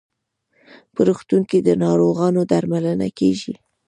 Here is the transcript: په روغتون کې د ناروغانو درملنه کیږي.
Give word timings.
په 0.93 1.01
روغتون 1.07 1.41
کې 1.49 1.59
د 1.61 1.69
ناروغانو 1.83 2.41
درملنه 2.51 3.07
کیږي. 3.19 3.53